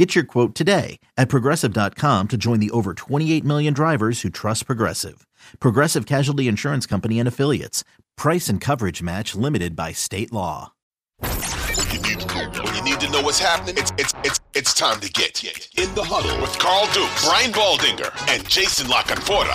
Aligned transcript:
Get 0.00 0.14
your 0.14 0.24
quote 0.24 0.54
today 0.54 0.98
at 1.18 1.28
progressive.com 1.28 2.28
to 2.28 2.36
join 2.38 2.58
the 2.58 2.70
over 2.70 2.94
28 2.94 3.44
million 3.44 3.74
drivers 3.74 4.22
who 4.22 4.30
trust 4.30 4.64
Progressive. 4.64 5.26
Progressive 5.58 6.06
Casualty 6.06 6.48
Insurance 6.48 6.86
Company 6.86 7.18
and 7.18 7.28
Affiliates. 7.28 7.84
Price 8.16 8.48
and 8.48 8.62
coverage 8.62 9.02
match 9.02 9.34
limited 9.34 9.76
by 9.76 9.92
state 9.92 10.32
law. 10.32 10.72
When 11.18 11.30
you 11.92 12.00
need, 12.00 12.22
when 12.32 12.74
you 12.76 12.82
need 12.82 12.98
to 13.00 13.10
know 13.10 13.20
what's 13.20 13.40
happening, 13.40 13.74
it's, 13.76 13.92
it's, 13.98 14.14
it's, 14.24 14.40
it's 14.54 14.72
time 14.72 15.00
to 15.00 15.12
get 15.12 15.44
in 15.44 15.94
the 15.94 16.02
huddle 16.02 16.40
with 16.40 16.58
Carl 16.58 16.86
Duke, 16.94 17.10
Brian 17.22 17.52
Baldinger, 17.52 18.10
and 18.34 18.48
Jason 18.48 18.88
La 18.88 19.02
Canfora. 19.02 19.54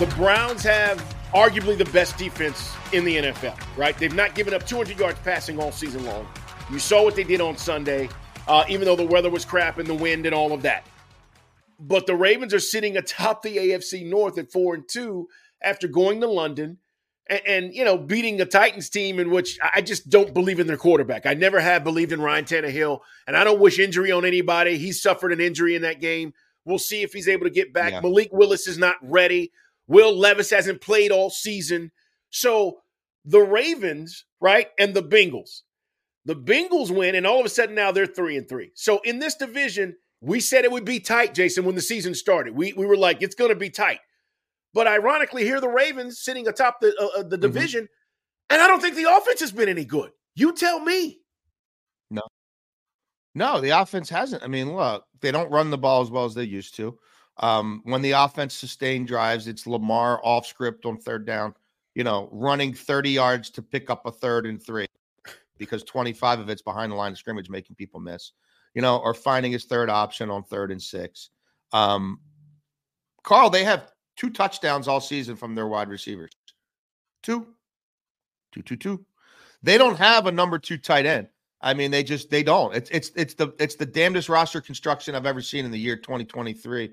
The 0.00 0.12
Browns 0.16 0.64
have 0.64 0.98
arguably 1.32 1.78
the 1.78 1.88
best 1.92 2.18
defense 2.18 2.74
in 2.92 3.04
the 3.04 3.18
NFL, 3.18 3.56
right? 3.76 3.96
They've 3.96 4.12
not 4.12 4.34
given 4.34 4.52
up 4.52 4.66
200 4.66 4.98
yards 4.98 5.20
passing 5.20 5.60
all 5.60 5.70
season 5.70 6.04
long. 6.04 6.26
You 6.70 6.78
saw 6.78 7.02
what 7.02 7.16
they 7.16 7.24
did 7.24 7.40
on 7.40 7.56
Sunday, 7.56 8.10
uh, 8.46 8.64
even 8.68 8.84
though 8.84 8.96
the 8.96 9.06
weather 9.06 9.30
was 9.30 9.44
crap 9.44 9.78
and 9.78 9.86
the 9.86 9.94
wind 9.94 10.26
and 10.26 10.34
all 10.34 10.52
of 10.52 10.62
that. 10.62 10.86
But 11.80 12.06
the 12.06 12.14
Ravens 12.14 12.52
are 12.52 12.60
sitting 12.60 12.96
atop 12.96 13.42
the 13.42 13.56
AFC 13.56 14.04
North 14.04 14.36
at 14.36 14.52
four 14.52 14.74
and 14.74 14.86
two 14.86 15.28
after 15.62 15.88
going 15.88 16.20
to 16.20 16.26
London 16.26 16.78
and, 17.28 17.40
and, 17.46 17.74
you 17.74 17.84
know 17.84 17.96
beating 17.96 18.40
a 18.40 18.44
Titans 18.44 18.88
team 18.88 19.18
in 19.18 19.30
which 19.30 19.58
I 19.74 19.80
just 19.80 20.10
don't 20.10 20.34
believe 20.34 20.60
in 20.60 20.66
their 20.66 20.76
quarterback. 20.76 21.24
I 21.26 21.34
never 21.34 21.60
have 21.60 21.84
believed 21.84 22.12
in 22.12 22.20
Ryan 22.20 22.44
Tannehill, 22.44 23.00
and 23.26 23.36
I 23.36 23.44
don't 23.44 23.60
wish 23.60 23.78
injury 23.78 24.10
on 24.10 24.24
anybody. 24.24 24.78
He 24.78 24.92
suffered 24.92 25.32
an 25.32 25.40
injury 25.40 25.74
in 25.74 25.82
that 25.82 26.00
game. 26.00 26.34
We'll 26.64 26.78
see 26.78 27.02
if 27.02 27.12
he's 27.12 27.28
able 27.28 27.44
to 27.44 27.50
get 27.50 27.72
back. 27.72 27.92
Yeah. 27.92 28.00
Malik 28.00 28.30
Willis 28.32 28.66
is 28.66 28.78
not 28.78 28.96
ready. 29.02 29.52
Will 29.86 30.14
Levis 30.16 30.50
hasn't 30.50 30.82
played 30.82 31.10
all 31.10 31.30
season. 31.30 31.92
So 32.30 32.80
the 33.24 33.40
Ravens, 33.40 34.24
right, 34.40 34.68
and 34.78 34.92
the 34.94 35.02
Bengals. 35.02 35.62
The 36.28 36.36
Bengals 36.36 36.90
win, 36.94 37.14
and 37.14 37.26
all 37.26 37.40
of 37.40 37.46
a 37.46 37.48
sudden 37.48 37.74
now 37.74 37.90
they're 37.90 38.04
three 38.04 38.36
and 38.36 38.46
three. 38.46 38.70
So 38.74 39.00
in 39.02 39.18
this 39.18 39.34
division, 39.34 39.96
we 40.20 40.40
said 40.40 40.66
it 40.66 40.70
would 40.70 40.84
be 40.84 41.00
tight, 41.00 41.32
Jason, 41.32 41.64
when 41.64 41.74
the 41.74 41.80
season 41.80 42.14
started. 42.14 42.54
We 42.54 42.74
we 42.74 42.84
were 42.84 42.98
like, 42.98 43.22
it's 43.22 43.34
going 43.34 43.48
to 43.48 43.56
be 43.56 43.70
tight. 43.70 44.00
But 44.74 44.86
ironically, 44.86 45.44
here 45.44 45.58
the 45.58 45.70
Ravens 45.70 46.20
sitting 46.20 46.46
atop 46.46 46.80
the 46.82 46.94
uh, 47.00 47.20
uh 47.20 47.22
the 47.22 47.36
mm-hmm. 47.36 47.40
division, 47.40 47.84
mm-hmm. 47.84 48.54
and 48.54 48.60
I 48.60 48.66
don't 48.66 48.82
think 48.82 48.94
the 48.94 49.10
offense 49.10 49.40
has 49.40 49.52
been 49.52 49.70
any 49.70 49.86
good. 49.86 50.10
You 50.34 50.52
tell 50.52 50.80
me. 50.80 51.18
No, 52.10 52.22
no, 53.34 53.62
the 53.62 53.70
offense 53.70 54.10
hasn't. 54.10 54.42
I 54.42 54.48
mean, 54.48 54.76
look, 54.76 55.06
they 55.22 55.32
don't 55.32 55.50
run 55.50 55.70
the 55.70 55.78
ball 55.78 56.02
as 56.02 56.10
well 56.10 56.26
as 56.26 56.34
they 56.34 56.44
used 56.44 56.76
to. 56.76 56.98
Um, 57.38 57.80
when 57.84 58.02
the 58.02 58.12
offense 58.12 58.52
sustained 58.52 59.06
drives, 59.06 59.48
it's 59.48 59.66
Lamar 59.66 60.20
off 60.22 60.44
script 60.44 60.84
on 60.84 60.98
third 60.98 61.24
down. 61.24 61.54
You 61.94 62.04
know, 62.04 62.28
running 62.30 62.74
thirty 62.74 63.12
yards 63.12 63.48
to 63.52 63.62
pick 63.62 63.88
up 63.88 64.04
a 64.04 64.12
third 64.12 64.44
and 64.44 64.62
three 64.62 64.88
because 65.58 65.82
twenty 65.84 66.12
five 66.12 66.40
of 66.40 66.48
it's 66.48 66.62
behind 66.62 66.92
the 66.92 66.96
line 66.96 67.12
of 67.12 67.18
scrimmage, 67.18 67.50
making 67.50 67.76
people 67.76 68.00
miss 68.00 68.32
you 68.74 68.82
know, 68.82 68.98
or 68.98 69.14
finding 69.14 69.52
his 69.52 69.64
third 69.64 69.90
option 69.90 70.30
on 70.30 70.44
third 70.44 70.70
and 70.70 70.82
six. 70.82 71.30
Um, 71.72 72.20
Carl, 73.24 73.50
they 73.50 73.64
have 73.64 73.92
two 74.16 74.30
touchdowns 74.30 74.88
all 74.88 75.00
season 75.00 75.36
from 75.36 75.54
their 75.54 75.66
wide 75.66 75.88
receivers. 75.88 76.30
Two, 77.22 77.46
two, 78.52 78.62
two, 78.62 78.76
two. 78.76 79.04
They 79.62 79.78
don't 79.78 79.98
have 79.98 80.26
a 80.26 80.32
number 80.32 80.58
two 80.58 80.78
tight 80.78 81.06
end. 81.06 81.28
I 81.60 81.74
mean, 81.74 81.90
they 81.90 82.04
just 82.04 82.30
they 82.30 82.44
don't. 82.44 82.74
It's 82.74 82.88
it's 82.90 83.10
it's 83.16 83.34
the 83.34 83.48
it's 83.58 83.74
the 83.74 83.86
damnedest 83.86 84.28
roster 84.28 84.60
construction 84.60 85.16
I've 85.16 85.26
ever 85.26 85.42
seen 85.42 85.64
in 85.64 85.72
the 85.72 85.78
year 85.78 85.96
2023. 85.96 86.92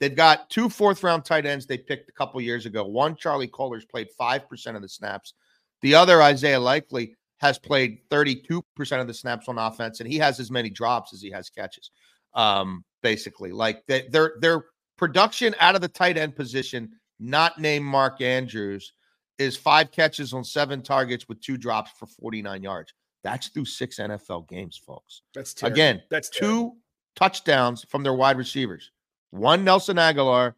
They've 0.00 0.16
got 0.16 0.48
two 0.48 0.70
fourth 0.70 1.02
round 1.02 1.24
tight 1.24 1.44
ends 1.44 1.66
they 1.66 1.76
picked 1.76 2.08
a 2.08 2.12
couple 2.12 2.40
years 2.40 2.64
ago. 2.64 2.84
One, 2.86 3.14
Charlie 3.14 3.48
Kolar's 3.48 3.84
played 3.84 4.08
five 4.16 4.48
percent 4.48 4.74
of 4.74 4.82
the 4.82 4.88
snaps. 4.88 5.34
The 5.82 5.94
other, 5.94 6.22
Isaiah 6.22 6.58
Likely, 6.58 7.14
has 7.38 7.58
played 7.58 7.98
32% 8.10 8.62
of 9.00 9.06
the 9.06 9.14
snaps 9.14 9.48
on 9.48 9.58
offense, 9.58 10.00
and 10.00 10.10
he 10.10 10.18
has 10.18 10.40
as 10.40 10.50
many 10.50 10.70
drops 10.70 11.12
as 11.12 11.20
he 11.20 11.30
has 11.30 11.50
catches. 11.50 11.90
Um, 12.34 12.84
basically, 13.02 13.52
like 13.52 13.86
they, 13.86 14.08
their 14.08 14.34
their 14.40 14.66
production 14.96 15.54
out 15.60 15.74
of 15.74 15.80
the 15.80 15.88
tight 15.88 16.16
end 16.16 16.36
position, 16.36 16.90
not 17.18 17.58
named 17.58 17.84
Mark 17.84 18.20
Andrews, 18.20 18.92
is 19.38 19.56
five 19.56 19.90
catches 19.90 20.32
on 20.32 20.44
seven 20.44 20.82
targets 20.82 21.28
with 21.28 21.40
two 21.40 21.56
drops 21.56 21.90
for 21.98 22.06
49 22.06 22.62
yards. 22.62 22.92
That's 23.22 23.48
through 23.48 23.64
six 23.64 23.98
NFL 23.98 24.48
games, 24.48 24.80
folks. 24.84 25.22
That's 25.34 25.52
terrible. 25.52 25.74
again. 25.74 26.02
That's 26.10 26.28
terrible. 26.28 26.70
two 26.70 26.76
touchdowns 27.16 27.84
from 27.88 28.02
their 28.02 28.14
wide 28.14 28.38
receivers. 28.38 28.90
One 29.30 29.64
Nelson 29.64 29.96
Agholor, 29.96 30.54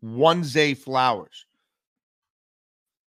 one 0.00 0.44
Zay 0.44 0.74
Flowers. 0.74 1.46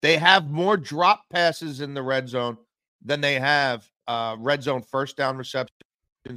They 0.01 0.17
have 0.17 0.51
more 0.51 0.77
drop 0.77 1.23
passes 1.31 1.81
in 1.81 1.93
the 1.93 2.03
red 2.03 2.29
zone 2.29 2.57
than 3.05 3.21
they 3.21 3.39
have 3.39 3.89
uh, 4.07 4.35
red 4.39 4.61
zone 4.61 4.81
first 4.81 5.15
down 5.15 5.37
receptions 5.37 5.71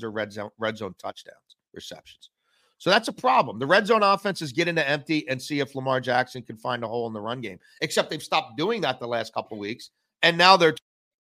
or 0.03 0.11
red 0.11 0.33
zone 0.33 0.51
red 0.59 0.77
zone 0.77 0.95
touchdowns 0.99 1.57
receptions. 1.75 2.31
So 2.79 2.91
that's 2.91 3.09
a 3.09 3.13
problem. 3.13 3.59
The 3.59 3.67
red 3.67 3.87
zone 3.89 4.05
offense 4.05 4.41
is 4.41 4.53
get 4.53 4.69
into 4.69 4.89
empty 4.89 5.29
and 5.29 5.43
see 5.43 5.59
if 5.59 5.75
Lamar 5.75 6.01
Jackson 6.01 6.43
can 6.43 6.57
find 6.57 6.85
a 6.85 6.89
hole 6.89 7.09
in 7.09 7.13
the 7.13 7.21
run 7.21 7.41
game. 7.41 7.59
Except 7.81 8.09
they've 8.09 8.23
stopped 8.23 8.57
doing 8.57 8.81
that 8.83 9.01
the 9.01 9.09
last 9.09 9.35
couple 9.35 9.59
weeks, 9.59 9.91
and 10.23 10.39
now 10.39 10.57
they're 10.57 10.75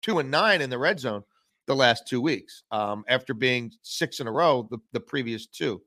two 0.01 0.19
and 0.19 0.29
nine 0.29 0.61
in 0.61 0.69
the 0.69 0.77
red 0.77 0.99
zone 0.99 1.23
the 1.67 1.75
last 1.75 2.07
two 2.07 2.21
weeks 2.21 2.63
um, 2.71 3.05
after 3.07 3.33
being 3.33 3.71
six 3.81 4.19
in 4.19 4.27
a 4.27 4.31
row 4.31 4.67
the, 4.69 4.77
the 4.91 4.99
previous 4.99 5.47
two. 5.47 5.81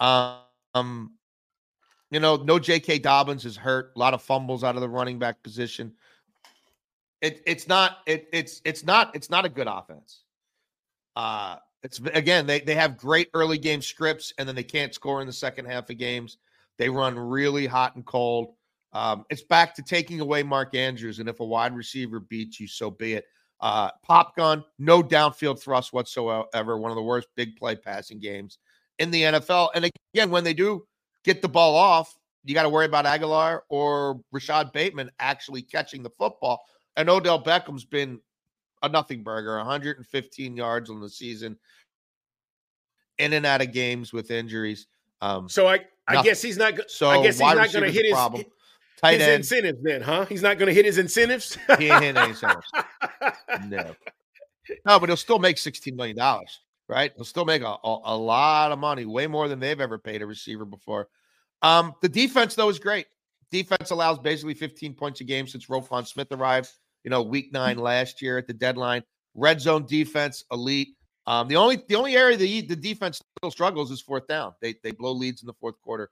Um, 0.00 1.12
you 2.10 2.20
know, 2.20 2.36
no 2.36 2.58
J.K. 2.58 3.00
Dobbins 3.00 3.44
is 3.44 3.56
hurt. 3.56 3.92
A 3.94 3.98
lot 3.98 4.14
of 4.14 4.22
fumbles 4.22 4.64
out 4.64 4.74
of 4.74 4.80
the 4.80 4.88
running 4.88 5.18
back 5.18 5.42
position. 5.42 5.92
It, 7.24 7.42
it's 7.46 7.66
not 7.66 7.98
it, 8.06 8.28
it's 8.32 8.60
it's 8.64 8.84
not 8.84 9.14
it's 9.16 9.30
not 9.30 9.46
a 9.46 9.48
good 9.48 9.66
offense. 9.66 10.24
Uh 11.16 11.56
it's 11.82 11.98
again 12.12 12.46
they 12.46 12.60
they 12.60 12.74
have 12.74 12.98
great 12.98 13.30
early 13.32 13.56
game 13.56 13.80
scripts 13.80 14.32
and 14.38 14.46
then 14.46 14.54
they 14.54 14.62
can't 14.62 14.92
score 14.92 15.20
in 15.22 15.26
the 15.26 15.32
second 15.32 15.64
half 15.64 15.88
of 15.88 15.96
games. 15.96 16.36
They 16.76 16.90
run 16.90 17.18
really 17.18 17.66
hot 17.66 17.96
and 17.96 18.04
cold. 18.04 18.54
Um, 18.92 19.24
it's 19.30 19.42
back 19.42 19.74
to 19.76 19.82
taking 19.82 20.20
away 20.20 20.42
Mark 20.42 20.74
Andrews, 20.74 21.18
and 21.18 21.28
if 21.28 21.40
a 21.40 21.44
wide 21.44 21.74
receiver 21.74 22.20
beats 22.20 22.60
you, 22.60 22.68
so 22.68 22.90
be 22.90 23.14
it. 23.14 23.24
Uh, 23.60 23.90
pop 24.02 24.36
gun, 24.36 24.64
no 24.78 25.02
downfield 25.02 25.60
thrust 25.60 25.92
whatsoever. 25.92 26.78
One 26.78 26.90
of 26.90 26.96
the 26.96 27.02
worst 27.02 27.28
big 27.36 27.56
play 27.56 27.74
passing 27.74 28.18
games 28.18 28.58
in 28.98 29.10
the 29.10 29.22
NFL. 29.22 29.70
And 29.74 29.90
again, 30.14 30.30
when 30.30 30.44
they 30.44 30.54
do 30.54 30.84
get 31.24 31.42
the 31.42 31.48
ball 31.48 31.74
off, 31.74 32.14
you 32.44 32.54
got 32.54 32.64
to 32.64 32.68
worry 32.68 32.86
about 32.86 33.06
Agholor 33.06 33.60
or 33.68 34.20
Rashod 34.30 34.72
Bateman 34.72 35.10
actually 35.18 35.62
catching 35.62 36.02
the 36.02 36.10
football. 36.10 36.60
And 36.96 37.10
Odell 37.10 37.42
Beckham's 37.42 37.84
been 37.84 38.20
a 38.82 38.88
nothing 38.88 39.22
burger, 39.22 39.56
115 39.56 40.56
yards 40.56 40.90
on 40.90 41.00
the 41.00 41.08
season, 41.08 41.58
in 43.18 43.32
and 43.32 43.46
out 43.46 43.62
of 43.62 43.72
games 43.72 44.12
with 44.12 44.30
injuries. 44.30 44.86
Um, 45.20 45.48
so 45.48 45.66
I, 45.66 45.80
I 46.06 46.22
guess 46.22 46.42
he's 46.42 46.56
not. 46.56 46.74
So 46.90 47.08
I 47.08 47.22
guess 47.22 47.38
he's 47.38 47.54
not 47.54 47.72
going 47.72 47.84
to 47.84 47.90
hit 47.90 48.04
his 48.04 48.12
problem. 48.12 48.44
Tight 49.00 49.18
his 49.18 49.22
end. 49.22 49.34
incentives 49.36 49.82
then, 49.82 50.00
huh? 50.02 50.24
He's 50.26 50.42
not 50.42 50.58
going 50.58 50.68
to 50.68 50.74
hit 50.74 50.84
his 50.84 50.98
incentives. 50.98 51.58
he 51.78 51.88
ain't 51.88 52.02
hitting 52.02 52.16
any 52.16 52.30
incentives. 52.30 52.70
no, 53.68 53.94
no, 54.86 55.00
but 55.00 55.08
he'll 55.08 55.16
still 55.16 55.38
make 55.38 55.58
16 55.58 55.96
million 55.96 56.16
dollars, 56.16 56.60
right? 56.88 57.12
He'll 57.16 57.24
still 57.24 57.44
make 57.44 57.62
a, 57.62 57.76
a, 57.84 58.00
a 58.04 58.16
lot 58.16 58.70
of 58.70 58.78
money, 58.78 59.04
way 59.04 59.26
more 59.26 59.48
than 59.48 59.60
they've 59.60 59.80
ever 59.80 59.98
paid 59.98 60.22
a 60.22 60.26
receiver 60.26 60.64
before. 60.64 61.08
Um, 61.62 61.94
the 62.02 62.08
defense 62.08 62.54
though 62.54 62.68
is 62.68 62.78
great. 62.78 63.06
Defense 63.50 63.90
allows 63.90 64.18
basically 64.18 64.54
15 64.54 64.94
points 64.94 65.20
a 65.20 65.24
game 65.24 65.46
since 65.46 65.66
Roquan 65.66 66.06
Smith 66.06 66.30
arrived 66.32 66.70
you 67.04 67.10
know, 67.10 67.22
week 67.22 67.52
nine 67.52 67.78
last 67.78 68.20
year 68.20 68.38
at 68.38 68.46
the 68.46 68.54
deadline. 68.54 69.02
Red 69.34 69.60
zone 69.60 69.86
defense, 69.86 70.44
elite. 70.50 70.96
Um, 71.26 71.48
the 71.48 71.56
only 71.56 71.82
the 71.88 71.94
only 71.94 72.16
area 72.16 72.36
the 72.36 72.62
the 72.62 72.76
defense 72.76 73.20
still 73.38 73.50
struggles 73.50 73.90
is 73.90 74.00
fourth 74.00 74.26
down. 74.26 74.54
They 74.60 74.74
they 74.82 74.90
blow 74.90 75.12
leads 75.12 75.42
in 75.42 75.46
the 75.46 75.54
fourth 75.54 75.80
quarter. 75.82 76.10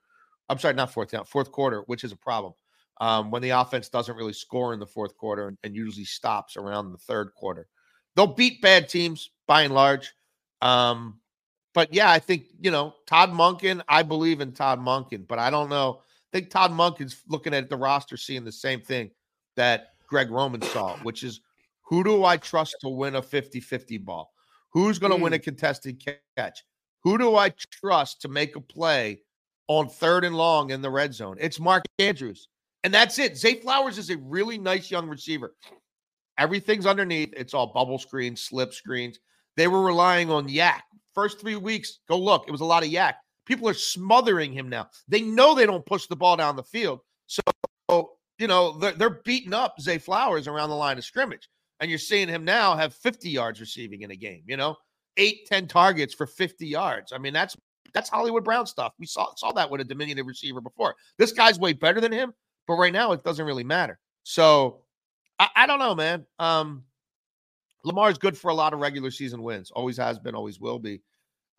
I'm 0.49 0.59
sorry, 0.59 0.73
not 0.73 0.93
fourth 0.93 1.11
down, 1.11 1.25
fourth 1.25 1.51
quarter, 1.51 1.81
which 1.87 2.03
is 2.03 2.11
a 2.11 2.17
problem. 2.17 2.53
Um, 3.01 3.31
when 3.31 3.41
the 3.41 3.49
offense 3.49 3.89
doesn't 3.89 4.15
really 4.15 4.33
score 4.33 4.73
in 4.73 4.79
the 4.79 4.85
fourth 4.85 5.17
quarter 5.17 5.47
and, 5.47 5.57
and, 5.63 5.75
usually 5.75 6.05
stops 6.05 6.55
around 6.55 6.91
the 6.91 6.99
third 6.99 7.33
quarter. 7.33 7.67
They'll 8.15 8.27
beat 8.27 8.61
bad 8.61 8.87
teams 8.87 9.31
by 9.47 9.63
and 9.63 9.73
large. 9.73 10.13
Um, 10.61 11.19
but 11.73 11.91
yeah, 11.91 12.11
I 12.11 12.19
think, 12.19 12.45
you 12.61 12.69
know, 12.69 12.93
Todd 13.07 13.31
Monken, 13.31 13.81
I 13.89 14.03
believe 14.03 14.41
in 14.41 14.51
Todd 14.51 14.79
Monken, 14.79 15.27
but 15.27 15.39
I 15.39 15.49
don't 15.49 15.69
know. 15.69 16.01
I 16.01 16.37
think 16.37 16.51
Todd 16.51 16.71
Monken's 16.71 17.17
looking 17.27 17.53
at 17.55 17.67
the 17.67 17.77
roster, 17.77 18.15
seeing 18.15 18.43
the 18.43 18.51
same 18.51 18.81
thing 18.81 19.09
that 19.55 19.89
Greg 20.13 20.29
Roman 20.29 20.61
saw, 20.61 20.95
which 20.97 21.23
is 21.23 21.41
who 21.81 22.03
do 22.03 22.23
I 22.23 22.37
trust 22.37 22.75
to 22.81 22.89
win 22.89 23.15
a 23.15 23.21
50 23.23 23.59
50 23.59 23.97
ball? 23.97 24.31
Who's 24.71 24.99
going 24.99 25.11
to 25.11 25.17
mm. 25.17 25.23
win 25.23 25.33
a 25.33 25.37
hmm. 25.37 25.43
contested 25.43 26.03
catch? 26.37 26.63
Who 27.03 27.17
do 27.17 27.35
I 27.35 27.49
trust 27.49 28.21
to 28.21 28.27
make 28.27 28.55
a 28.55 28.61
play 28.61 29.21
on 29.67 29.89
third 29.89 30.23
and 30.23 30.35
long 30.35 30.69
in 30.69 30.83
the 30.83 30.89
red 30.91 31.15
zone? 31.15 31.37
It's 31.39 31.59
Mark 31.59 31.85
Andrews. 31.97 32.47
And 32.83 32.93
that's 32.93 33.17
it. 33.17 33.37
Zay 33.37 33.55
Flowers 33.55 33.97
is 33.97 34.11
a 34.11 34.17
really 34.17 34.59
nice 34.59 34.91
young 34.91 35.09
receiver. 35.09 35.55
Everything's 36.37 36.85
underneath. 36.85 37.33
It's 37.35 37.55
all 37.55 37.73
bubble 37.73 37.97
screens, 37.97 38.41
slip 38.41 38.71
screens. 38.71 39.17
They 39.57 39.67
were 39.67 39.81
relying 39.81 40.29
on 40.29 40.47
YAC. 40.47 40.81
First 41.15 41.41
three 41.41 41.55
weeks, 41.55 42.01
go 42.07 42.19
look. 42.19 42.45
It 42.47 42.51
was 42.51 42.61
a 42.61 42.65
lot 42.65 42.83
of 42.83 42.89
YAC. 42.89 43.15
People 43.47 43.67
are 43.67 43.73
smothering 43.73 44.53
him 44.53 44.69
now. 44.69 44.89
They 45.07 45.21
know 45.21 45.55
they 45.55 45.65
don't 45.65 45.85
push 45.87 46.05
the 46.05 46.15
ball 46.15 46.37
down 46.37 46.55
the 46.55 46.63
field. 46.63 46.99
So, 47.25 47.41
you 48.37 48.47
know, 48.47 48.77
they're, 48.77 48.93
they're 48.93 49.21
beating 49.23 49.53
up 49.53 49.79
Zay 49.79 49.97
Flowers 49.97 50.47
around 50.47 50.69
the 50.69 50.75
line 50.75 50.97
of 50.97 51.05
scrimmage. 51.05 51.49
And 51.79 51.89
you're 51.89 51.99
seeing 51.99 52.29
him 52.29 52.45
now 52.45 52.75
have 52.75 52.93
50 52.93 53.29
yards 53.29 53.59
receiving 53.59 54.03
in 54.03 54.11
a 54.11 54.15
game, 54.15 54.43
you 54.47 54.55
know, 54.55 54.77
eight, 55.17 55.47
10 55.47 55.67
targets 55.67 56.13
for 56.13 56.25
50 56.25 56.65
yards. 56.65 57.11
I 57.11 57.17
mean, 57.17 57.33
that's 57.33 57.57
that's 57.93 58.09
Hollywood 58.09 58.43
Brown 58.43 58.65
stuff. 58.65 58.93
We 58.97 59.05
saw 59.05 59.33
saw 59.35 59.51
that 59.53 59.69
with 59.69 59.81
a 59.81 59.83
diminutive 59.83 60.25
receiver 60.25 60.61
before. 60.61 60.95
This 61.17 61.31
guy's 61.31 61.59
way 61.59 61.73
better 61.73 62.01
than 62.01 62.11
him, 62.11 62.33
but 62.67 62.75
right 62.75 62.93
now 62.93 63.11
it 63.11 63.23
doesn't 63.23 63.45
really 63.45 63.63
matter. 63.63 63.99
So 64.23 64.81
I, 65.39 65.49
I 65.55 65.67
don't 65.67 65.79
know, 65.79 65.93
man. 65.93 66.25
Um, 66.39 66.83
Lamar 67.83 68.09
is 68.09 68.17
good 68.17 68.37
for 68.37 68.49
a 68.49 68.53
lot 68.53 68.73
of 68.73 68.79
regular 68.79 69.11
season 69.11 69.43
wins. 69.43 69.69
Always 69.71 69.97
has 69.97 70.17
been, 70.17 70.35
always 70.35 70.59
will 70.59 70.79
be. 70.79 71.01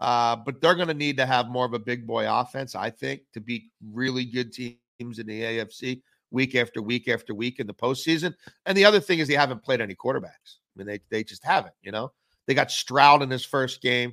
Uh, 0.00 0.36
but 0.36 0.60
they're 0.60 0.74
going 0.74 0.88
to 0.88 0.94
need 0.94 1.16
to 1.18 1.26
have 1.26 1.48
more 1.48 1.66
of 1.66 1.74
a 1.74 1.78
big 1.78 2.06
boy 2.06 2.26
offense, 2.28 2.74
I 2.74 2.90
think, 2.90 3.20
to 3.34 3.40
beat 3.40 3.64
really 3.92 4.24
good 4.24 4.52
teams 4.52 5.18
in 5.18 5.26
the 5.26 5.42
AFC 5.42 6.00
week 6.34 6.54
after 6.54 6.82
week 6.82 7.08
after 7.08 7.32
week 7.32 7.60
in 7.60 7.66
the 7.66 7.72
postseason. 7.72 8.34
And 8.66 8.76
the 8.76 8.84
other 8.84 9.00
thing 9.00 9.20
is 9.20 9.28
they 9.28 9.34
haven't 9.34 9.62
played 9.62 9.80
any 9.80 9.94
quarterbacks. 9.94 10.58
I 10.74 10.76
mean, 10.76 10.86
they 10.86 11.00
they 11.08 11.24
just 11.24 11.44
haven't. 11.44 11.74
You 11.82 11.92
know, 11.92 12.12
they 12.46 12.54
got 12.54 12.70
Stroud 12.70 13.22
in 13.22 13.30
his 13.30 13.44
first 13.44 13.80
game. 13.80 14.12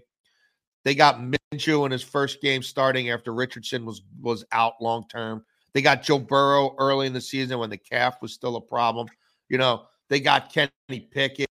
They 0.84 0.96
got 0.96 1.20
Minshew 1.20 1.86
in 1.86 1.92
his 1.92 2.04
first 2.04 2.42
game 2.42 2.64
starting 2.64 3.10
after 3.10 3.34
Richardson 3.34 3.86
was 3.86 4.04
was 4.22 4.46
out 4.52 4.74
long 4.80 5.08
term. 5.10 5.44
They 5.74 5.82
got 5.82 6.04
Joe 6.04 6.20
Burrow 6.20 6.76
early 6.78 7.08
in 7.08 7.14
the 7.14 7.22
season 7.22 7.60
when 7.60 7.70
the 7.70 7.78
calf 7.78 8.22
was 8.22 8.34
still 8.34 8.56
a 8.56 8.62
problem. 8.62 9.08
You 9.50 9.58
know, 9.58 9.86
they 10.10 10.20
got 10.20 10.54
Kenny 10.54 11.00
Pickett. 11.12 11.50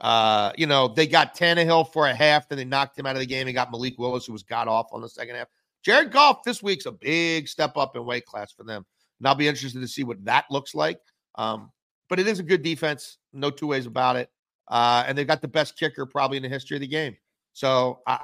Uh, 0.00 0.50
you 0.56 0.66
know, 0.66 0.88
they 0.88 1.06
got 1.06 1.36
Tannehill 1.36 1.92
for 1.92 2.08
a 2.08 2.14
half, 2.14 2.48
then 2.48 2.58
they 2.58 2.64
knocked 2.64 2.98
him 2.98 3.06
out 3.06 3.14
of 3.14 3.20
the 3.20 3.26
game 3.26 3.46
and 3.46 3.54
got 3.54 3.70
Malik 3.70 3.96
Willis, 3.98 4.26
who 4.26 4.32
was 4.32 4.42
got 4.42 4.66
off 4.66 4.88
on 4.92 5.00
the 5.00 5.08
second 5.08 5.36
half. 5.36 5.46
Jared 5.84 6.10
Goff 6.10 6.42
this 6.44 6.62
week's 6.62 6.86
a 6.86 6.92
big 6.92 7.46
step 7.48 7.76
up 7.76 7.94
in 7.94 8.04
weight 8.04 8.26
class 8.26 8.52
for 8.52 8.64
them. 8.64 8.84
And 9.22 9.28
I'll 9.28 9.36
be 9.36 9.46
interested 9.46 9.80
to 9.80 9.86
see 9.86 10.02
what 10.02 10.24
that 10.24 10.46
looks 10.50 10.74
like. 10.74 10.98
Um, 11.36 11.70
but 12.08 12.18
it 12.18 12.26
is 12.26 12.40
a 12.40 12.42
good 12.42 12.62
defense, 12.62 13.18
no 13.32 13.50
two 13.50 13.68
ways 13.68 13.86
about 13.86 14.16
it. 14.16 14.28
Uh, 14.66 15.04
and 15.06 15.16
they've 15.16 15.28
got 15.28 15.40
the 15.40 15.46
best 15.46 15.78
kicker 15.78 16.04
probably 16.06 16.38
in 16.38 16.42
the 16.42 16.48
history 16.48 16.76
of 16.76 16.80
the 16.80 16.88
game. 16.88 17.16
So 17.52 18.00
I, 18.04 18.18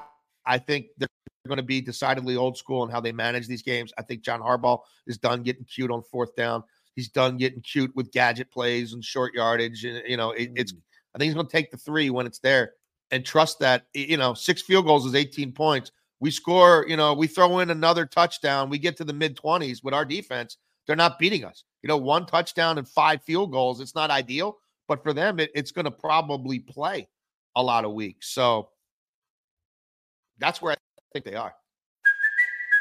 I 0.44 0.58
think 0.58 0.86
they're 0.98 1.06
going 1.46 1.58
to 1.58 1.62
be 1.62 1.80
decidedly 1.80 2.34
old 2.34 2.58
school 2.58 2.82
in 2.82 2.90
how 2.90 3.00
they 3.00 3.12
manage 3.12 3.46
these 3.46 3.62
games. 3.62 3.92
I 3.96 4.02
think 4.02 4.22
John 4.22 4.40
Harbaugh 4.40 4.80
is 5.06 5.18
done 5.18 5.44
getting 5.44 5.64
cute 5.64 5.92
on 5.92 6.02
fourth 6.02 6.34
down. 6.34 6.64
He's 6.96 7.10
done 7.10 7.36
getting 7.36 7.60
cute 7.60 7.94
with 7.94 8.10
gadget 8.10 8.50
plays 8.50 8.92
and 8.92 9.04
short 9.04 9.34
yardage. 9.34 9.84
And, 9.84 10.02
you 10.04 10.16
know, 10.16 10.32
it, 10.32 10.50
it's, 10.56 10.72
mm. 10.72 10.80
I 11.14 11.18
think 11.18 11.28
he's 11.28 11.34
going 11.34 11.46
to 11.46 11.52
take 11.52 11.70
the 11.70 11.76
three 11.76 12.10
when 12.10 12.26
it's 12.26 12.40
there 12.40 12.72
and 13.12 13.24
trust 13.24 13.60
that, 13.60 13.84
you 13.94 14.16
know, 14.16 14.34
six 14.34 14.62
field 14.62 14.84
goals 14.84 15.06
is 15.06 15.14
18 15.14 15.52
points. 15.52 15.92
We 16.18 16.32
score, 16.32 16.84
you 16.88 16.96
know, 16.96 17.14
we 17.14 17.28
throw 17.28 17.60
in 17.60 17.70
another 17.70 18.04
touchdown. 18.04 18.68
We 18.68 18.78
get 18.78 18.96
to 18.96 19.04
the 19.04 19.12
mid 19.12 19.36
20s 19.36 19.84
with 19.84 19.94
our 19.94 20.04
defense. 20.04 20.56
They're 20.88 20.96
not 20.96 21.18
beating 21.20 21.44
us. 21.44 21.62
You 21.82 21.88
know, 21.88 21.98
one 21.98 22.26
touchdown 22.26 22.78
and 22.78 22.88
five 22.88 23.22
field 23.22 23.52
goals. 23.52 23.80
It's 23.80 23.94
not 23.94 24.10
ideal, 24.10 24.58
but 24.88 25.02
for 25.04 25.12
them, 25.12 25.38
it, 25.38 25.50
it's 25.54 25.70
going 25.70 25.84
to 25.84 25.90
probably 25.92 26.58
play 26.58 27.06
a 27.54 27.62
lot 27.62 27.84
of 27.84 27.92
weeks. 27.92 28.30
So 28.30 28.70
that's 30.38 30.60
where 30.60 30.72
I 30.72 30.76
think 31.12 31.26
they 31.26 31.34
are. 31.34 31.54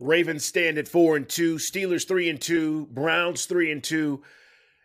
Ravens 0.00 0.44
stand 0.44 0.78
at 0.78 0.88
four 0.88 1.16
and 1.16 1.28
two, 1.28 1.56
Steelers 1.56 2.08
three 2.08 2.30
and 2.30 2.40
two, 2.40 2.86
Browns 2.86 3.44
three 3.44 3.70
and 3.70 3.84
two, 3.84 4.22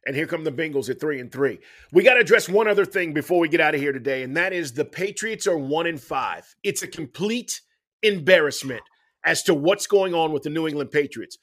and 0.05 0.15
here 0.15 0.27
come 0.27 0.43
the 0.43 0.51
Bengals 0.51 0.89
at 0.89 0.99
three 0.99 1.19
and 1.21 1.31
three. 1.31 1.59
We 1.93 2.03
got 2.03 2.15
to 2.15 2.19
address 2.19 2.49
one 2.49 2.67
other 2.67 2.85
thing 2.85 3.13
before 3.13 3.39
we 3.39 3.47
get 3.47 3.61
out 3.61 3.73
of 3.73 3.81
here 3.81 3.93
today, 3.93 4.23
and 4.23 4.35
that 4.35 4.51
is 4.51 4.73
the 4.73 4.85
Patriots 4.85 5.47
are 5.47 5.57
one 5.57 5.87
and 5.87 5.99
five. 5.99 6.53
It's 6.63 6.83
a 6.83 6.87
complete 6.87 7.61
embarrassment 8.03 8.83
as 9.23 9.41
to 9.43 9.53
what's 9.53 9.87
going 9.87 10.13
on 10.13 10.33
with 10.33 10.43
the 10.43 10.49
New 10.49 10.67
England 10.67 10.91
Patriots. 10.91 11.37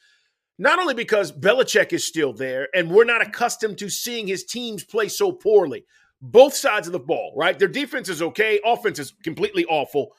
Not 0.59 0.79
only 0.79 0.95
because 0.95 1.33
Belichick 1.33 1.95
is 1.95 2.05
still 2.05 2.35
there, 2.35 2.69
and 2.75 2.91
we're 2.91 3.05
not 3.05 3.23
accustomed 3.23 3.79
to 3.79 3.89
seeing 3.89 4.27
his 4.27 4.45
teams 4.45 4.85
play 4.85 5.09
so 5.09 5.33
poorly. 5.33 5.87
Both 6.21 6.55
sides 6.55 6.87
of 6.87 6.93
the 6.93 7.01
ball, 7.01 7.33
right? 7.37 7.59
Their 7.59 7.69
defense 7.69 8.09
is 8.09 8.23
okay, 8.23 8.61
offense 8.65 8.99
is 8.99 9.15
completely 9.25 9.65
awful. 9.65 10.13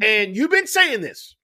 And 0.00 0.36
you've 0.36 0.50
been 0.50 0.66
saying 0.66 1.00
this 1.00 1.34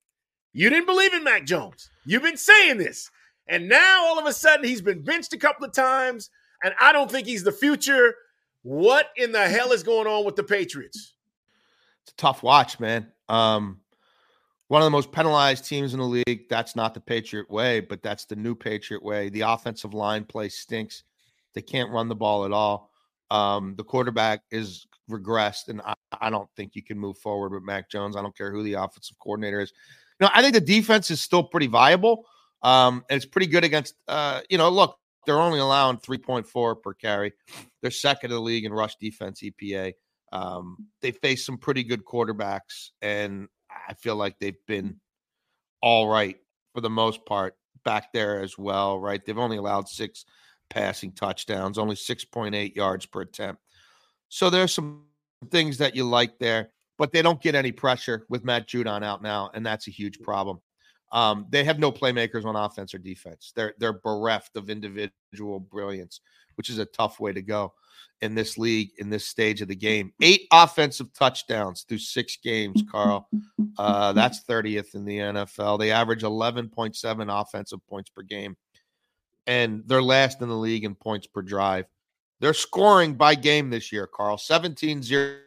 you 0.57 0.71
didn't 0.71 0.87
believe 0.87 1.13
in 1.13 1.23
Mac 1.23 1.45
Jones. 1.45 1.91
You've 2.03 2.23
been 2.23 2.35
saying 2.35 2.79
this. 2.79 3.11
And 3.47 3.69
now 3.69 4.05
all 4.07 4.17
of 4.17 4.25
a 4.25 4.33
sudden 4.33 4.65
he's 4.65 4.81
been 4.81 5.03
benched 5.03 5.31
a 5.33 5.37
couple 5.37 5.63
of 5.63 5.71
times, 5.71 6.31
and 6.63 6.73
I 6.81 6.91
don't 6.91 7.11
think 7.11 7.27
he's 7.27 7.43
the 7.43 7.51
future. 7.51 8.15
What 8.63 9.09
in 9.15 9.31
the 9.31 9.47
hell 9.47 9.71
is 9.71 9.83
going 9.83 10.07
on 10.07 10.25
with 10.25 10.35
the 10.35 10.43
Patriots? 10.43 11.13
It's 12.01 12.11
a 12.11 12.15
tough 12.15 12.41
watch, 12.41 12.79
man. 12.79 13.05
Um, 13.29 13.81
one 14.67 14.81
of 14.81 14.87
the 14.87 14.91
most 14.91 15.11
penalized 15.11 15.65
teams 15.65 15.93
in 15.93 15.99
the 15.99 16.05
league. 16.05 16.49
That's 16.49 16.75
not 16.75 16.95
the 16.95 17.01
Patriot 17.01 17.51
way, 17.51 17.79
but 17.79 18.01
that's 18.01 18.25
the 18.25 18.35
new 18.35 18.55
Patriot 18.55 19.03
way. 19.03 19.29
The 19.29 19.41
offensive 19.41 19.93
line 19.93 20.25
play 20.25 20.49
stinks. 20.49 21.03
They 21.53 21.61
can't 21.61 21.91
run 21.91 22.09
the 22.09 22.15
ball 22.15 22.45
at 22.45 22.51
all. 22.51 22.89
Um, 23.29 23.75
the 23.77 23.83
quarterback 23.83 24.41
is 24.49 24.87
regressed, 25.07 25.67
and 25.67 25.83
I, 25.83 25.93
I, 26.19 26.31
don't 26.31 26.49
think 26.55 26.75
you 26.75 26.81
can 26.81 26.97
move 26.97 27.19
forward 27.19 27.51
with 27.51 27.61
Mac 27.61 27.91
Jones. 27.91 28.15
I 28.15 28.23
don't 28.23 28.35
care 28.35 28.51
who 28.51 28.63
the 28.63 28.73
offensive 28.73 29.19
coordinator 29.19 29.59
is. 29.59 29.71
You 30.19 30.25
know, 30.25 30.31
I 30.33 30.41
think 30.41 30.53
the 30.53 30.61
defense 30.61 31.11
is 31.11 31.21
still 31.21 31.43
pretty 31.43 31.67
viable. 31.67 32.25
Um, 32.63 33.03
and 33.09 33.17
it's 33.17 33.25
pretty 33.25 33.47
good 33.47 33.63
against 33.63 33.95
uh, 34.07 34.41
you 34.49 34.57
know, 34.57 34.69
look, 34.69 34.97
they're 35.25 35.39
only 35.39 35.59
allowing 35.59 35.97
3.4 35.97 36.81
per 36.81 36.93
carry. 36.93 37.33
They're 37.81 37.91
second 37.91 38.31
in 38.31 38.35
the 38.35 38.41
league 38.41 38.65
in 38.65 38.73
rush 38.73 38.95
defense 38.95 39.41
EPA. 39.41 39.93
Um, 40.31 40.87
they 41.01 41.11
face 41.11 41.45
some 41.45 41.57
pretty 41.57 41.83
good 41.83 42.03
quarterbacks, 42.03 42.89
and 43.01 43.47
I 43.69 43.93
feel 43.93 44.15
like 44.15 44.39
they've 44.39 44.57
been 44.67 44.99
all 45.81 46.07
right 46.07 46.37
for 46.73 46.81
the 46.81 46.89
most 46.89 47.25
part 47.25 47.55
back 47.85 48.11
there 48.13 48.41
as 48.41 48.57
well, 48.57 48.99
right? 48.99 49.23
They've 49.23 49.37
only 49.37 49.57
allowed 49.57 49.87
six 49.87 50.25
passing 50.69 51.11
touchdowns, 51.11 51.77
only 51.77 51.95
6.8 51.95 52.75
yards 52.75 53.05
per 53.05 53.21
attempt. 53.21 53.61
So 54.29 54.49
there's 54.49 54.73
some 54.73 55.05
things 55.49 55.77
that 55.77 55.95
you 55.95 56.03
like 56.03 56.39
there 56.39 56.71
but 56.97 57.11
they 57.11 57.21
don't 57.21 57.41
get 57.41 57.55
any 57.55 57.71
pressure 57.71 58.25
with 58.29 58.43
Matt 58.43 58.67
Judon 58.67 59.03
out 59.03 59.21
now, 59.21 59.51
and 59.53 59.65
that's 59.65 59.87
a 59.87 59.91
huge 59.91 60.19
problem. 60.19 60.59
Um, 61.11 61.45
they 61.49 61.63
have 61.63 61.79
no 61.79 61.91
playmakers 61.91 62.45
on 62.45 62.55
offense 62.55 62.93
or 62.93 62.97
defense. 62.97 63.53
They're 63.55 63.73
they're 63.77 63.93
bereft 63.93 64.55
of 64.55 64.69
individual 64.69 65.59
brilliance, 65.59 66.19
which 66.55 66.69
is 66.69 66.79
a 66.79 66.85
tough 66.85 67.19
way 67.19 67.31
to 67.33 67.41
go 67.41 67.73
in 68.21 68.35
this 68.35 68.57
league 68.57 68.89
in 68.97 69.09
this 69.09 69.27
stage 69.27 69.61
of 69.61 69.67
the 69.67 69.75
game. 69.75 70.11
Eight 70.21 70.47
offensive 70.51 71.13
touchdowns 71.13 71.83
through 71.83 71.99
six 71.99 72.37
games, 72.37 72.83
Carl. 72.91 73.29
Uh, 73.77 74.11
that's 74.13 74.43
30th 74.43 74.95
in 74.95 75.05
the 75.05 75.17
NFL. 75.17 75.79
They 75.79 75.91
average 75.91 76.23
11.7 76.23 77.41
offensive 77.41 77.79
points 77.87 78.09
per 78.09 78.23
game, 78.23 78.57
and 79.45 79.83
they're 79.85 80.01
last 80.01 80.41
in 80.41 80.49
the 80.49 80.55
league 80.55 80.83
in 80.83 80.95
points 80.95 81.27
per 81.27 81.41
drive. 81.41 81.85
They're 82.39 82.53
scoring 82.53 83.15
by 83.15 83.35
game 83.35 83.69
this 83.69 83.91
year, 83.91 84.07
Carl. 84.07 84.37
17 84.37 85.01
0 85.01 85.37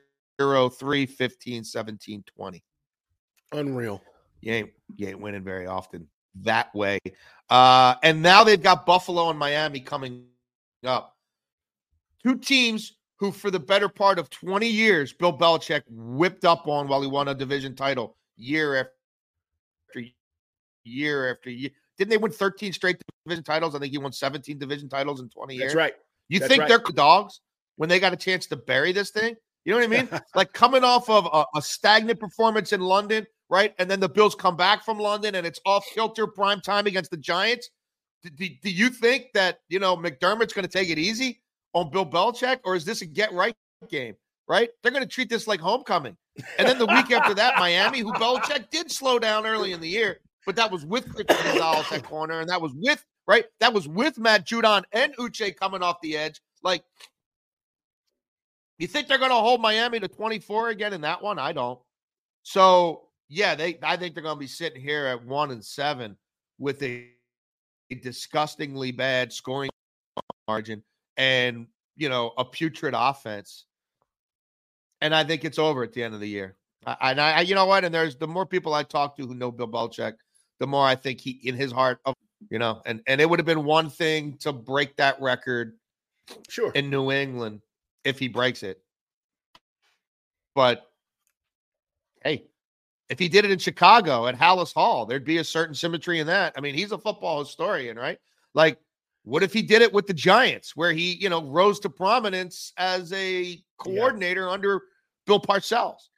0, 0.40 0.68
3, 0.68 1.06
15, 1.06 1.64
17, 1.64 2.24
20. 2.36 2.64
Unreal. 3.52 4.00
You 4.40 4.52
ain't, 4.52 4.70
you 4.96 5.08
ain't 5.08 5.20
winning 5.20 5.44
very 5.44 5.66
often 5.66 6.06
that 6.42 6.74
way. 6.74 6.98
Uh, 7.48 7.94
and 8.02 8.22
now 8.22 8.44
they've 8.44 8.62
got 8.62 8.86
Buffalo 8.86 9.28
and 9.30 9.38
Miami 9.38 9.80
coming 9.80 10.24
up. 10.84 11.16
Two 12.24 12.38
teams 12.38 12.96
who, 13.18 13.32
for 13.32 13.50
the 13.50 13.60
better 13.60 13.88
part 13.88 14.18
of 14.18 14.30
20 14.30 14.66
years, 14.66 15.12
Bill 15.12 15.36
Belichick 15.36 15.82
whipped 15.88 16.44
up 16.44 16.66
on 16.66 16.88
while 16.88 17.02
he 17.02 17.08
won 17.08 17.28
a 17.28 17.34
division 17.34 17.74
title 17.74 18.16
year 18.36 18.76
after 18.76 20.06
year 20.84 21.30
after 21.30 21.50
year. 21.50 21.70
Didn't 21.98 22.10
they 22.10 22.16
win 22.16 22.32
13 22.32 22.72
straight 22.72 22.96
division 23.26 23.44
titles? 23.44 23.74
I 23.74 23.78
think 23.78 23.92
he 23.92 23.98
won 23.98 24.12
17 24.12 24.58
division 24.58 24.88
titles 24.88 25.20
in 25.20 25.28
20 25.28 25.54
years. 25.54 25.72
That's 25.72 25.76
right. 25.76 25.94
You 26.28 26.38
That's 26.38 26.48
think 26.48 26.60
right. 26.60 26.68
they're 26.68 26.94
dogs 26.94 27.40
when 27.76 27.88
they 27.88 28.00
got 28.00 28.12
a 28.12 28.16
chance 28.16 28.46
to 28.46 28.56
bury 28.56 28.92
this 28.92 29.10
thing? 29.10 29.36
You 29.64 29.72
know 29.72 29.78
what 29.78 29.84
I 29.84 30.02
mean? 30.02 30.08
like 30.34 30.52
coming 30.52 30.84
off 30.84 31.08
of 31.08 31.28
a, 31.32 31.58
a, 31.58 31.62
stagnant 31.62 32.18
performance 32.18 32.72
in 32.72 32.80
London, 32.80 33.26
right? 33.48 33.74
And 33.78 33.90
then 33.90 34.00
the 34.00 34.08
Bills 34.08 34.34
come 34.34 34.56
back 34.56 34.84
from 34.84 34.98
London 34.98 35.34
and 35.34 35.46
it's 35.46 35.60
off 35.66 35.84
kilter 35.92 36.26
prime 36.26 36.60
time 36.60 36.86
against 36.86 37.10
the 37.10 37.16
Giants. 37.16 37.70
do, 38.22 38.30
do 38.62 38.70
you 38.70 38.90
think 38.90 39.26
that 39.34 39.60
you 39.68 39.78
know 39.78 39.96
McDermott's 39.96 40.52
going 40.52 40.66
to 40.66 40.68
take 40.68 40.90
it 40.90 40.98
easy 40.98 41.42
on 41.72 41.90
Bill 41.90 42.06
Belichick, 42.06 42.60
or 42.64 42.74
is 42.74 42.84
this 42.84 43.02
a 43.02 43.06
get 43.06 43.32
right 43.32 43.54
game? 43.88 44.14
Right? 44.48 44.70
They're 44.82 44.92
going 44.92 45.04
to 45.04 45.08
treat 45.08 45.30
this 45.30 45.46
like 45.46 45.60
homecoming. 45.60 46.16
And 46.58 46.66
then 46.66 46.78
the 46.78 46.86
week 46.86 47.12
after 47.12 47.34
that, 47.34 47.54
Miami, 47.58 48.00
who 48.00 48.12
Belichick 48.14 48.70
did 48.70 48.90
slow 48.90 49.18
down 49.18 49.46
early 49.46 49.72
in 49.72 49.80
the 49.80 49.88
year, 49.88 50.20
but 50.46 50.56
that 50.56 50.70
was 50.70 50.84
with 50.84 51.14
Gonzalez 51.14 51.92
at 51.92 52.02
corner, 52.02 52.40
and 52.40 52.48
that 52.48 52.60
was 52.60 52.72
with 52.74 53.04
right. 53.26 53.44
That 53.60 53.72
was 53.72 53.86
with 53.86 54.18
Matt 54.18 54.46
Judon 54.46 54.82
and 54.92 55.14
Uche 55.16 55.56
coming 55.56 55.82
off 55.82 56.00
the 56.02 56.16
edge. 56.16 56.40
Like, 56.62 56.82
you 58.80 58.86
think 58.86 59.08
they're 59.08 59.18
going 59.18 59.30
to 59.30 59.36
hold 59.36 59.60
Miami 59.60 60.00
to 60.00 60.08
24 60.08 60.70
again 60.70 60.94
in 60.94 61.02
that 61.02 61.22
one? 61.22 61.38
I 61.38 61.52
don't. 61.52 61.78
So 62.42 63.02
yeah, 63.28 63.54
they. 63.54 63.78
I 63.82 63.96
think 63.96 64.14
they're 64.14 64.22
going 64.22 64.36
to 64.36 64.40
be 64.40 64.46
sitting 64.46 64.80
here 64.80 65.06
at 65.06 65.24
one 65.24 65.50
and 65.50 65.64
seven 65.64 66.16
with 66.58 66.82
a, 66.82 67.06
a 67.90 67.94
disgustingly 67.96 68.90
bad 68.90 69.32
scoring 69.32 69.70
margin 70.48 70.82
and 71.18 71.66
you 71.96 72.08
know 72.08 72.32
a 72.38 72.44
putrid 72.44 72.94
offense. 72.96 73.66
And 75.02 75.14
I 75.14 75.24
think 75.24 75.44
it's 75.44 75.58
over 75.58 75.82
at 75.82 75.92
the 75.92 76.02
end 76.02 76.14
of 76.14 76.20
the 76.20 76.28
year. 76.28 76.56
I, 76.86 77.10
and 77.10 77.20
I, 77.20 77.40
you 77.42 77.54
know 77.54 77.66
what? 77.66 77.84
And 77.84 77.94
there's 77.94 78.16
the 78.16 78.26
more 78.26 78.46
people 78.46 78.72
I 78.72 78.82
talk 78.82 79.16
to 79.18 79.26
who 79.26 79.34
know 79.34 79.52
Bill 79.52 79.68
Belichick, 79.68 80.14
the 80.58 80.66
more 80.66 80.86
I 80.86 80.94
think 80.94 81.20
he, 81.20 81.32
in 81.44 81.54
his 81.54 81.70
heart, 81.70 82.00
of 82.06 82.14
you 82.50 82.58
know, 82.58 82.80
and 82.86 83.02
and 83.06 83.20
it 83.20 83.28
would 83.28 83.38
have 83.38 83.46
been 83.46 83.64
one 83.64 83.90
thing 83.90 84.38
to 84.38 84.54
break 84.54 84.96
that 84.96 85.20
record, 85.20 85.76
sure, 86.48 86.72
in 86.72 86.88
New 86.88 87.12
England 87.12 87.60
if 88.04 88.18
he 88.18 88.28
breaks 88.28 88.62
it. 88.62 88.82
But 90.54 90.90
hey, 92.22 92.46
if 93.08 93.18
he 93.18 93.28
did 93.28 93.44
it 93.44 93.50
in 93.50 93.58
Chicago 93.58 94.26
at 94.26 94.38
Halas 94.38 94.72
Hall, 94.72 95.04
there'd 95.06 95.24
be 95.24 95.38
a 95.38 95.44
certain 95.44 95.74
symmetry 95.74 96.20
in 96.20 96.26
that. 96.28 96.54
I 96.56 96.60
mean, 96.60 96.74
he's 96.74 96.92
a 96.92 96.98
football 96.98 97.40
historian, 97.40 97.96
right? 97.96 98.18
Like, 98.54 98.78
what 99.24 99.42
if 99.42 99.52
he 99.52 99.62
did 99.62 99.82
it 99.82 99.92
with 99.92 100.06
the 100.06 100.14
Giants, 100.14 100.74
where 100.76 100.92
he, 100.92 101.14
you 101.14 101.28
know, 101.28 101.44
rose 101.44 101.78
to 101.80 101.90
prominence 101.90 102.72
as 102.78 103.12
a 103.12 103.62
coordinator 103.78 104.42
yeah. 104.46 104.50
under 104.50 104.82
Bill 105.26 105.40
Parcells? 105.40 106.08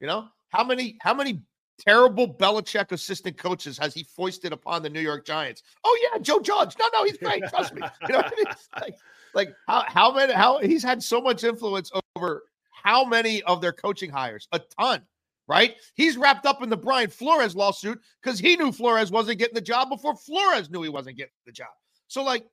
You 0.00 0.06
know, 0.06 0.28
how 0.50 0.62
many, 0.62 0.96
how 1.00 1.14
many 1.14 1.42
terrible 1.78 2.32
Belichick 2.32 2.92
assistant 2.92 3.36
coaches 3.36 3.76
has 3.78 3.94
he 3.94 4.04
foisted 4.04 4.52
upon 4.52 4.82
the 4.82 4.90
New 4.90 5.00
York 5.00 5.26
Giants? 5.26 5.62
Oh 5.82 5.98
yeah, 6.02 6.18
Joe 6.20 6.40
Judge. 6.40 6.76
No, 6.78 6.86
no, 6.92 7.04
he's 7.04 7.16
great. 7.16 7.42
Trust 7.48 7.74
me. 7.74 7.82
You 8.06 8.14
know, 8.14 8.20
I 8.20 8.30
mean? 8.36 8.44
like, 8.80 8.96
like 9.34 9.54
how 9.66 9.84
how 9.86 10.12
many 10.12 10.32
how 10.32 10.58
he's 10.58 10.82
had 10.82 11.02
so 11.02 11.20
much 11.20 11.44
influence 11.44 11.90
over 12.16 12.44
how 12.70 13.04
many 13.04 13.42
of 13.42 13.60
their 13.60 13.72
coaching 13.72 14.10
hires? 14.10 14.48
A 14.52 14.60
ton, 14.78 15.02
right? 15.46 15.76
He's 15.94 16.16
wrapped 16.16 16.46
up 16.46 16.62
in 16.62 16.70
the 16.70 16.76
Brian 16.76 17.10
Flores 17.10 17.56
lawsuit 17.56 18.00
because 18.22 18.38
he 18.38 18.56
knew 18.56 18.72
Flores 18.72 19.10
wasn't 19.10 19.38
getting 19.38 19.54
the 19.54 19.60
job 19.60 19.88
before 19.88 20.16
Flores 20.16 20.70
knew 20.70 20.82
he 20.82 20.88
wasn't 20.88 21.16
getting 21.16 21.32
the 21.46 21.52
job. 21.52 21.72
So 22.08 22.22
like. 22.22 22.46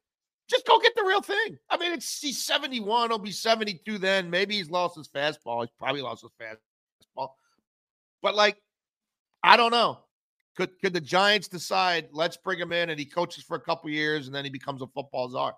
Just 0.49 0.67
go 0.67 0.79
get 0.79 0.93
the 0.95 1.05
real 1.05 1.21
thing. 1.21 1.57
I 1.69 1.77
mean, 1.77 1.93
it's 1.93 2.19
he's 2.19 2.43
71, 2.43 3.09
he'll 3.09 3.19
be 3.19 3.31
72 3.31 3.97
then. 3.97 4.29
Maybe 4.29 4.55
he's 4.55 4.69
lost 4.69 4.97
his 4.97 5.07
fastball. 5.07 5.61
He's 5.61 5.69
probably 5.79 6.01
lost 6.01 6.23
his 6.23 6.31
fastball. 6.41 7.29
But 8.21 8.35
like, 8.35 8.57
I 9.43 9.55
don't 9.55 9.71
know. 9.71 9.99
Could 10.57 10.77
could 10.81 10.91
the 10.91 10.99
Giants 10.99 11.47
decide 11.47 12.09
let's 12.11 12.35
bring 12.35 12.59
him 12.59 12.73
in 12.73 12.89
and 12.89 12.99
he 12.99 13.05
coaches 13.05 13.45
for 13.45 13.55
a 13.55 13.61
couple 13.61 13.89
years 13.89 14.27
and 14.27 14.35
then 14.35 14.43
he 14.43 14.49
becomes 14.49 14.81
a 14.81 14.87
football 14.87 15.29
czar? 15.29 15.55